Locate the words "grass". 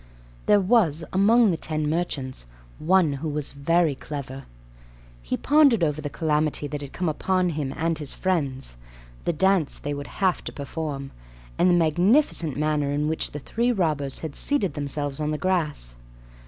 15.37-15.95